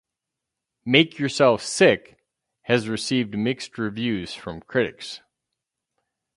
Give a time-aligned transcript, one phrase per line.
[0.83, 2.17] "Make Yourself Sick"
[2.63, 5.21] has received mixed reviews from critics.